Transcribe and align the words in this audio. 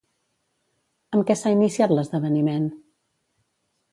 Amb 1.17 1.27
què 1.27 1.35
s'ha 1.41 1.51
iniciat 1.57 1.95
l'esdeveniment? 1.95 2.65